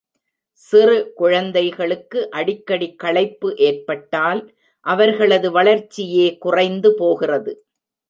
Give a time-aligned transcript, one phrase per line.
[0.59, 4.43] சிறு குழந்தைகளுக்கு அடிக்கடி களைப்பு ஏற்பட்டால்
[4.85, 7.53] அவர்களது வளர்ச்சியே குறைந்து போகிறது.